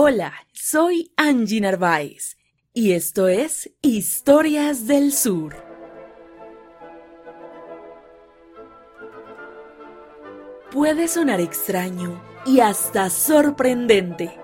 [0.00, 2.36] Hola, soy Angie Narváez
[2.72, 5.56] y esto es Historias del Sur.
[10.70, 14.38] Puede sonar extraño y hasta sorprendente,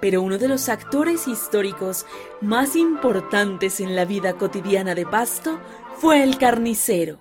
[0.00, 2.06] pero uno de los actores históricos
[2.40, 5.60] más importantes en la vida cotidiana de Pasto
[5.98, 7.18] fue el carnicero.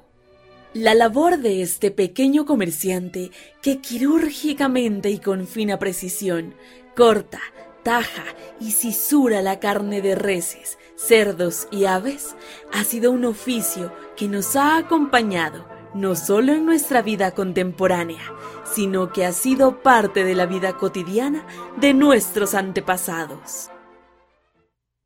[0.74, 3.32] La labor de este pequeño comerciante
[3.62, 6.56] que quirúrgicamente y con fina precisión
[6.96, 7.42] corta,
[7.84, 8.24] taja
[8.60, 12.36] y cisura la carne de reses, cerdos y aves
[12.72, 19.12] ha sido un oficio que nos ha acompañado no solo en nuestra vida contemporánea, sino
[19.12, 21.46] que ha sido parte de la vida cotidiana
[21.78, 23.70] de nuestros antepasados.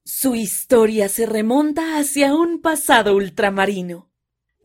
[0.06, 4.07] Su historia se remonta hacia un pasado ultramarino,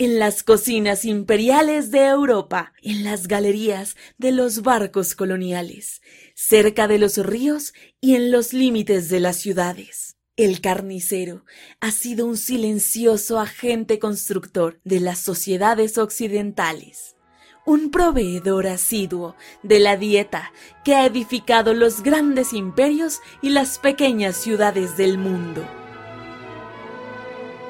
[0.05, 6.03] en las cocinas imperiales de Europa, en las galerías de los barcos coloniales,
[6.35, 10.17] cerca de los ríos y en los límites de las ciudades.
[10.37, 11.45] El carnicero
[11.81, 17.17] ha sido un silencioso agente constructor de las sociedades occidentales,
[17.65, 20.53] un proveedor asiduo de la dieta
[20.85, 25.65] que ha edificado los grandes imperios y las pequeñas ciudades del mundo.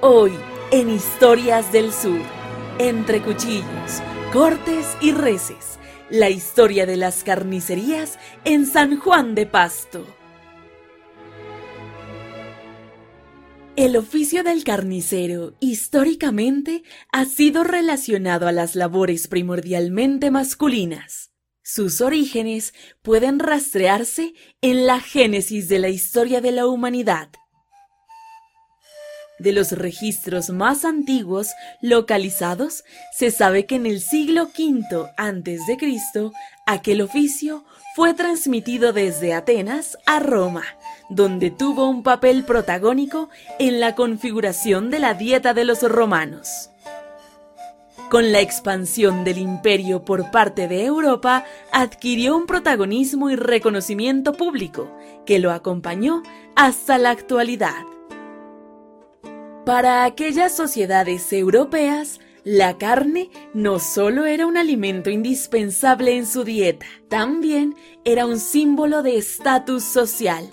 [0.01, 0.33] Hoy,
[0.73, 2.19] en Historias del Sur,
[2.79, 4.01] entre cuchillos,
[4.33, 5.79] cortes y reces,
[6.09, 10.07] la historia de las carnicerías en San Juan de Pasto.
[13.77, 21.33] El oficio del carnicero históricamente ha sido relacionado a las labores primordialmente masculinas.
[21.63, 27.29] Sus orígenes pueden rastrearse en la génesis de la historia de la humanidad,
[29.43, 31.49] de los registros más antiguos
[31.81, 36.31] localizados, se sabe que en el siglo V a.C.,
[36.67, 40.65] aquel oficio fue transmitido desde Atenas a Roma,
[41.11, 46.71] donde tuvo un papel protagónico en la configuración de la dieta de los romanos.
[48.13, 54.95] Con la expansión del imperio por parte de Europa, adquirió un protagonismo y reconocimiento público
[55.25, 56.23] que lo acompañó
[56.55, 57.85] hasta la actualidad.
[59.65, 66.87] Para aquellas sociedades europeas, la carne no solo era un alimento indispensable en su dieta,
[67.09, 70.51] también era un símbolo de estatus social.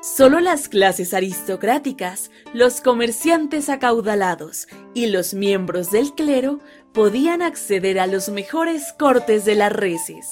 [0.00, 6.60] Solo las clases aristocráticas, los comerciantes acaudalados y los miembros del clero
[6.92, 10.30] podían acceder a los mejores cortes de las reses.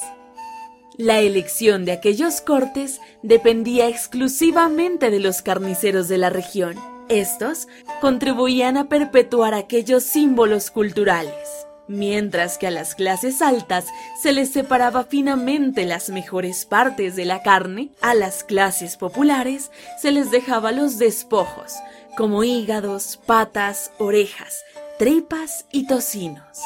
[0.97, 6.90] La elección de aquellos cortes dependía exclusivamente de los carniceros de la región.
[7.11, 7.67] Estos
[8.01, 13.87] contribuían a perpetuar aquellos símbolos culturales, mientras que a las clases altas
[14.23, 20.13] se les separaba finamente las mejores partes de la carne, a las clases populares se
[20.13, 21.75] les dejaba los despojos,
[22.17, 24.63] como hígados, patas, orejas,
[24.97, 26.61] tripas y tocinos.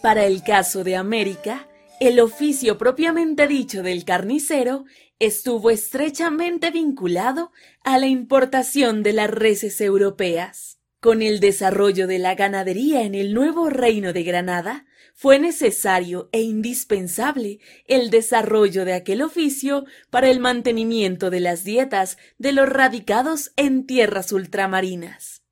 [0.00, 1.67] Para el caso de América,
[2.00, 4.84] el oficio propiamente dicho del carnicero
[5.18, 7.50] estuvo estrechamente vinculado
[7.82, 10.78] a la importación de las reses europeas.
[11.00, 16.42] Con el desarrollo de la ganadería en el nuevo reino de Granada, fue necesario e
[16.42, 23.52] indispensable el desarrollo de aquel oficio para el mantenimiento de las dietas de los radicados
[23.56, 25.42] en tierras ultramarinas.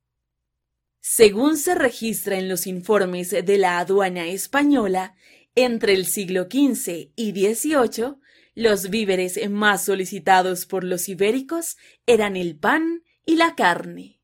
[0.99, 5.15] Según se registra en los informes de la aduana española,
[5.57, 8.17] entre el siglo XV y XVIII,
[8.53, 14.21] los víveres más solicitados por los ibéricos eran el pan y la carne.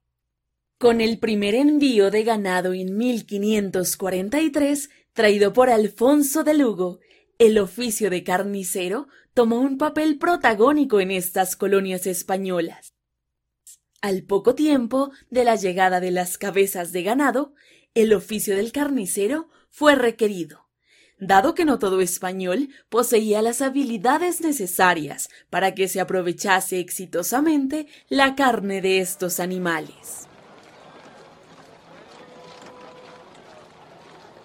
[0.77, 6.99] Con el primer envío de ganado en 1543, traído por Alfonso de Lugo,
[7.39, 12.93] el oficio de carnicero tomó un papel protagónico en estas colonias españolas.
[14.01, 17.55] Al poco tiempo de la llegada de las cabezas de ganado,
[17.95, 20.62] el oficio del carnicero fue requerido
[21.27, 28.35] dado que no todo español poseía las habilidades necesarias para que se aprovechase exitosamente la
[28.35, 30.27] carne de estos animales.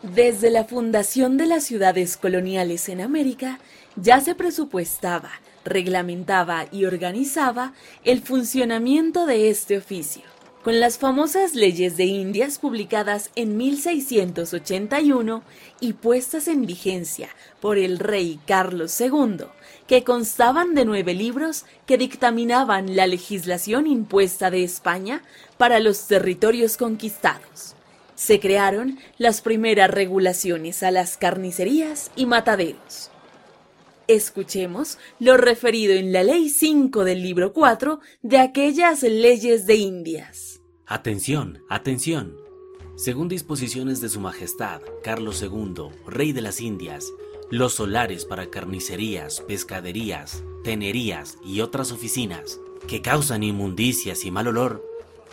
[0.02, 3.58] Desde la fundación de las ciudades coloniales en América,
[3.96, 5.30] ya se presupuestaba,
[5.64, 7.74] reglamentaba y organizaba
[8.04, 15.42] el funcionamiento de este oficio con las famosas leyes de Indias publicadas en 1681
[15.80, 17.28] y puestas en vigencia
[17.60, 19.44] por el rey Carlos II,
[19.86, 25.22] que constaban de nueve libros que dictaminaban la legislación impuesta de España
[25.56, 27.74] para los territorios conquistados.
[28.16, 33.10] Se crearon las primeras regulaciones a las carnicerías y mataderos.
[34.08, 40.62] Escuchemos lo referido en la Ley 5 del libro 4 de aquellas leyes de Indias.
[40.86, 42.34] Atención, atención.
[42.96, 47.04] Según disposiciones de Su Majestad Carlos II, Rey de las Indias,
[47.50, 52.58] los solares para carnicerías, pescaderías, tenerías y otras oficinas
[52.88, 54.82] que causan inmundicias y mal olor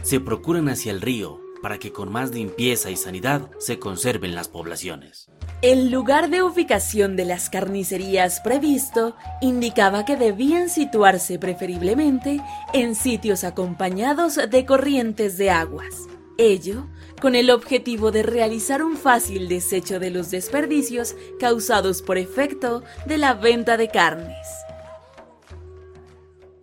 [0.04, 4.50] se procuran hacia el río para que con más limpieza y sanidad se conserven las
[4.50, 5.30] poblaciones.
[5.62, 12.42] El lugar de ubicación de las carnicerías previsto indicaba que debían situarse preferiblemente
[12.74, 16.08] en sitios acompañados de corrientes de aguas.
[16.38, 16.88] Ello
[17.22, 23.18] con el objetivo de realizar un fácil desecho de los desperdicios causados por efecto de
[23.18, 24.48] la venta de carnes.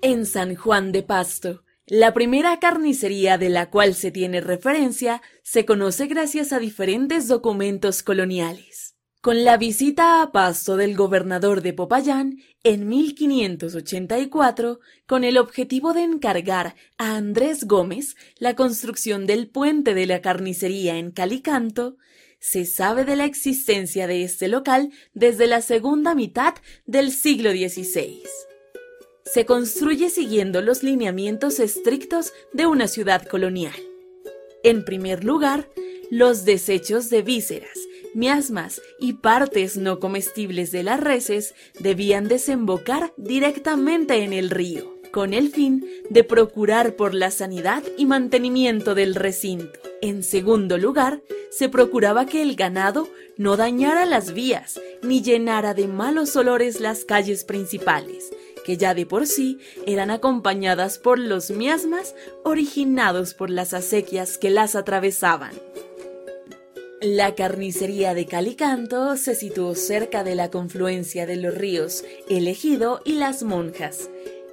[0.03, 1.63] En San Juan de Pasto,
[1.93, 8.03] la primera carnicería de la cual se tiene referencia se conoce gracias a diferentes documentos
[8.03, 8.97] coloniales.
[9.21, 16.05] Con la visita a Pasto del gobernador de Popayán en 1584, con el objetivo de
[16.05, 21.99] encargar a Andrés Gómez la construcción del puente de la carnicería en Calicanto,
[22.41, 26.55] se sabe de la existencia de este local desde la segunda mitad
[26.87, 28.23] del siglo XVI
[29.25, 33.75] se construye siguiendo los lineamientos estrictos de una ciudad colonial.
[34.63, 35.69] En primer lugar,
[36.11, 37.79] los desechos de vísceras,
[38.15, 45.35] miasmas y partes no comestibles de las reses debían desembocar directamente en el río, con
[45.35, 49.81] el fin de procurar por la sanidad y mantenimiento del recinto.
[50.01, 55.87] En segundo lugar, se procuraba que el ganado no dañara las vías ni llenara de
[55.87, 58.31] malos olores las calles principales,
[58.65, 62.15] que ya de por sí eran acompañadas por los miasmas
[62.45, 65.53] originados por las acequias que las atravesaban.
[67.01, 73.15] La carnicería de Calicanto se situó cerca de la confluencia de los ríos Elegido y
[73.15, 74.09] Las Monjas,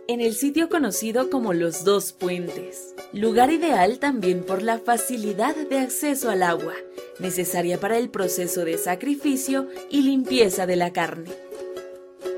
[0.08, 5.78] en el sitio conocido como Los Dos Puentes, lugar ideal también por la facilidad de
[5.78, 6.74] acceso al agua,
[7.20, 11.49] necesaria para el proceso de sacrificio y limpieza de la carne.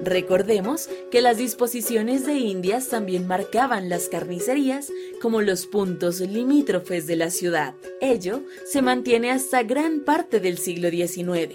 [0.03, 7.15] Recordemos que las disposiciones de Indias también marcaban las carnicerías como los puntos limítrofes de
[7.15, 7.75] la ciudad.
[8.01, 11.53] Ello se mantiene hasta gran parte del siglo XIX,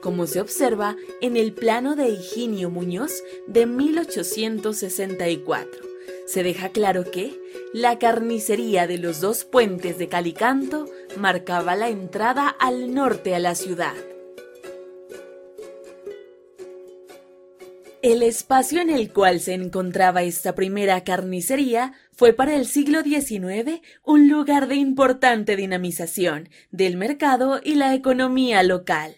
[0.00, 5.82] como se observa en el plano de Higinio Muñoz de 1864.
[6.26, 7.40] Se deja claro que
[7.72, 10.86] la carnicería de los dos puentes de Calicanto
[11.18, 14.13] marcaba la entrada al norte a la ciudad.
[18.04, 23.80] El espacio en el cual se encontraba esta primera carnicería fue para el siglo XIX
[24.02, 29.16] un lugar de importante dinamización del mercado y la economía local.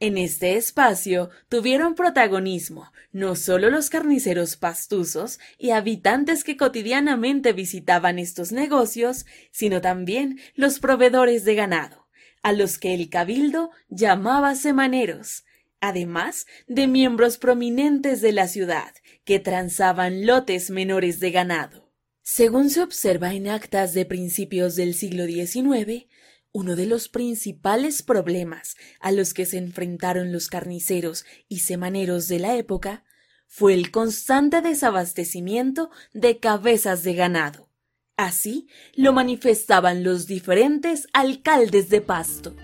[0.00, 8.18] En este espacio tuvieron protagonismo no solo los carniceros pastusos y habitantes que cotidianamente visitaban
[8.18, 12.08] estos negocios, sino también los proveedores de ganado,
[12.42, 15.44] a los que el cabildo llamaba semaneros,
[15.82, 18.94] además de miembros prominentes de la ciudad
[19.24, 21.92] que transaban lotes menores de ganado.
[22.22, 26.06] Según se observa en actas de principios del siglo XIX,
[26.52, 32.38] uno de los principales problemas a los que se enfrentaron los carniceros y semaneros de
[32.38, 33.04] la época
[33.48, 37.68] fue el constante desabastecimiento de cabezas de ganado.
[38.16, 42.54] Así lo manifestaban los diferentes alcaldes de Pasto.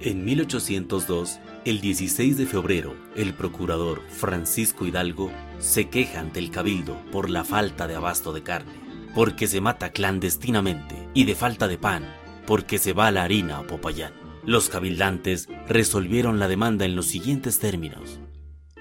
[0.00, 7.00] En 1802, el 16 de febrero, el procurador Francisco Hidalgo se queja ante el cabildo
[7.10, 8.74] por la falta de abasto de carne,
[9.14, 12.04] porque se mata clandestinamente, y de falta de pan,
[12.46, 14.12] porque se va la harina a Popayán.
[14.44, 18.20] Los cabildantes resolvieron la demanda en los siguientes términos.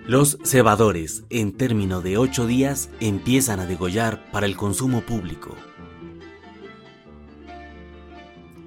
[0.05, 5.55] Los cebadores, en término de ocho días, empiezan a degollar para el consumo público,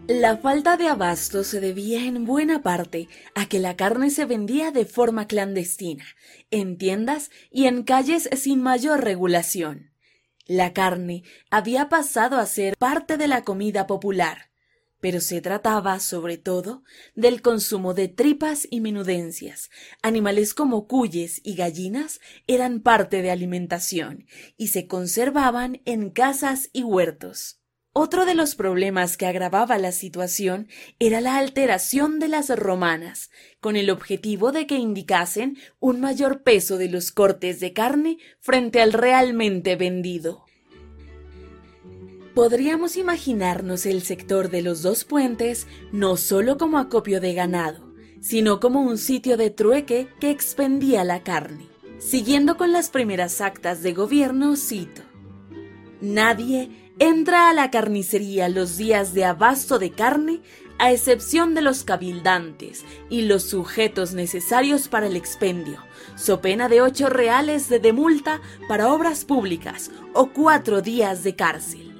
[0.08, 4.70] La falta de abasto se debía en buena parte a que la carne se vendía
[4.70, 6.04] de forma clandestina,
[6.52, 9.90] en tiendas y en calles sin mayor regulación.
[10.46, 14.52] La carne había pasado a ser parte de la comida popular,
[15.00, 16.84] pero se trataba, sobre todo,
[17.16, 19.70] del consumo de tripas y menudencias.
[20.02, 24.24] Animales como cuyes y gallinas eran parte de alimentación
[24.56, 27.58] y se conservaban en casas y huertos.
[27.98, 33.74] Otro de los problemas que agravaba la situación era la alteración de las romanas, con
[33.74, 38.92] el objetivo de que indicasen un mayor peso de los cortes de carne frente al
[38.92, 40.44] realmente vendido.
[42.34, 48.60] Podríamos imaginarnos el sector de los dos puentes no solo como acopio de ganado, sino
[48.60, 51.66] como un sitio de trueque que expendía la carne.
[51.96, 55.00] Siguiendo con las primeras actas de gobierno, cito.
[56.02, 60.40] Nadie entra a la carnicería los días de abasto de carne,
[60.78, 65.82] a excepción de los cabildantes y los sujetos necesarios para el expendio,
[66.16, 71.92] so pena de ocho reales de multa para obras públicas o cuatro días de cárcel.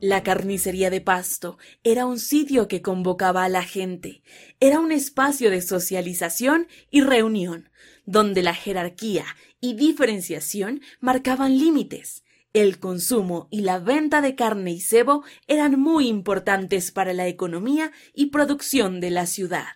[0.00, 4.22] La carnicería de Pasto era un sitio que convocaba a la gente,
[4.60, 7.68] era un espacio de socialización y reunión,
[8.06, 9.24] donde la jerarquía
[9.60, 12.22] y diferenciación marcaban límites.
[12.52, 17.92] El consumo y la venta de carne y cebo eran muy importantes para la economía
[18.14, 19.66] y producción de la ciudad.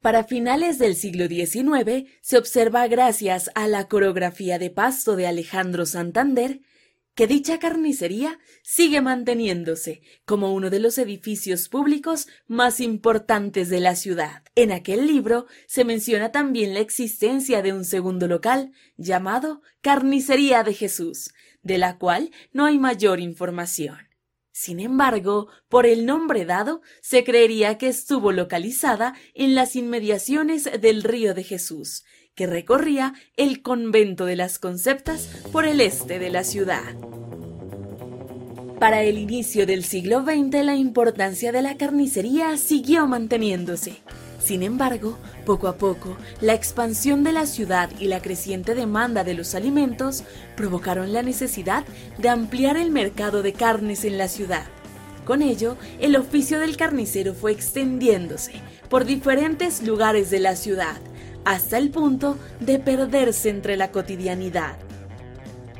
[0.00, 5.86] Para finales del siglo XIX se observa gracias a la coreografía de Pasto de Alejandro
[5.86, 6.60] Santander
[7.14, 13.94] que dicha carnicería sigue manteniéndose como uno de los edificios públicos más importantes de la
[13.94, 14.42] ciudad.
[14.54, 20.74] En aquel libro se menciona también la existencia de un segundo local llamado Carnicería de
[20.74, 23.98] Jesús, de la cual no hay mayor información.
[24.56, 31.02] Sin embargo, por el nombre dado, se creería que estuvo localizada en las inmediaciones del
[31.02, 36.44] río de Jesús, que recorría el convento de las Conceptas por el este de la
[36.44, 36.82] ciudad.
[38.78, 43.96] Para el inicio del siglo XX la importancia de la carnicería siguió manteniéndose.
[44.44, 49.32] Sin embargo, poco a poco, la expansión de la ciudad y la creciente demanda de
[49.32, 50.22] los alimentos
[50.54, 51.84] provocaron la necesidad
[52.18, 54.66] de ampliar el mercado de carnes en la ciudad.
[55.24, 58.52] Con ello, el oficio del carnicero fue extendiéndose
[58.90, 60.96] por diferentes lugares de la ciudad,
[61.44, 64.76] hasta el punto de perderse entre la cotidianidad.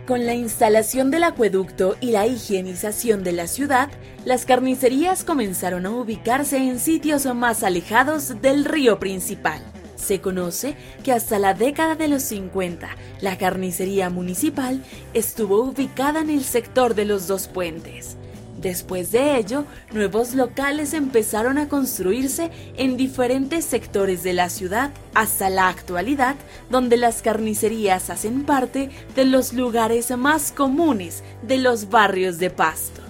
[0.06, 3.88] Con la instalación del acueducto y la higienización de la ciudad,
[4.26, 9.62] las carnicerías comenzaron a ubicarse en sitios más alejados del río principal.
[9.96, 12.90] Se conoce que hasta la década de los 50,
[13.22, 14.82] la carnicería municipal
[15.14, 18.18] estuvo ubicada en el sector de los dos puentes.
[18.64, 25.50] Después de ello, nuevos locales empezaron a construirse en diferentes sectores de la ciudad, hasta
[25.50, 26.34] la actualidad,
[26.70, 33.02] donde las carnicerías hacen parte de los lugares más comunes de los barrios de Pasto.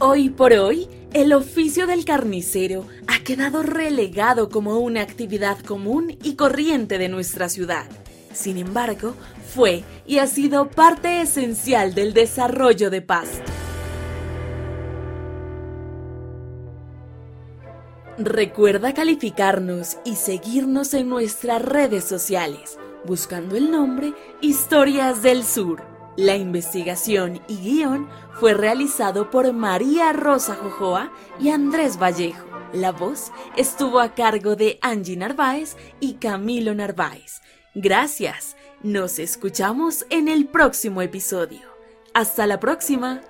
[0.00, 6.34] Hoy por hoy, el oficio del carnicero ha quedado relegado como una actividad común y
[6.34, 7.86] corriente de nuestra ciudad.
[8.34, 9.14] Sin embargo,
[9.54, 13.59] fue y ha sido parte esencial del desarrollo de Pasto.
[18.22, 24.12] Recuerda calificarnos y seguirnos en nuestras redes sociales, buscando el nombre
[24.42, 25.82] Historias del Sur.
[26.18, 31.10] La investigación y guion fue realizado por María Rosa Jojoa
[31.40, 32.44] y Andrés Vallejo.
[32.74, 37.40] La voz estuvo a cargo de Angie Narváez y Camilo Narváez.
[37.74, 38.54] Gracias.
[38.82, 41.62] Nos escuchamos en el próximo episodio.
[42.12, 43.22] Hasta la próxima.